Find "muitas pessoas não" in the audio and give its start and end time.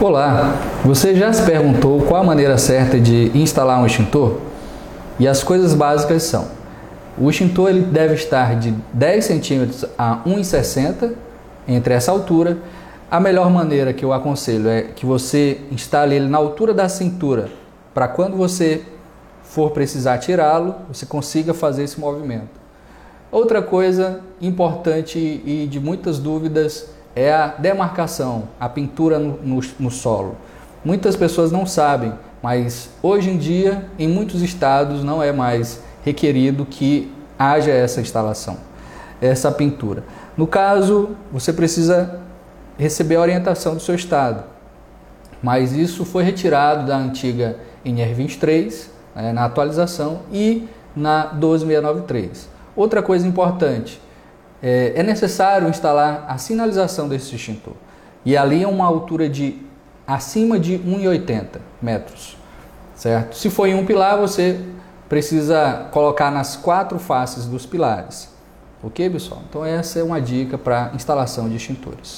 30.84-31.66